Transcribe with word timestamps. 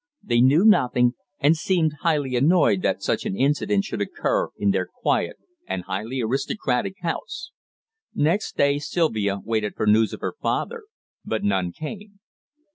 They 0.23 0.41
knew 0.41 0.65
nothing, 0.65 1.13
and 1.39 1.55
seemed 1.55 1.91
highly 2.01 2.35
annoyed 2.35 2.81
that 2.81 3.03
such 3.03 3.23
an 3.27 3.37
incident 3.37 3.83
should 3.85 4.01
occur 4.01 4.49
in 4.57 4.71
their 4.71 4.87
quiet 4.87 5.37
and 5.67 5.83
highly 5.83 6.21
aristocratic 6.23 6.95
house. 7.03 7.51
Next 8.15 8.57
day 8.57 8.79
Sylvia 8.79 9.39
waited 9.43 9.75
for 9.75 9.85
news 9.85 10.11
of 10.11 10.21
her 10.21 10.33
father, 10.41 10.85
but 11.23 11.43
none 11.43 11.71
came. 11.71 12.19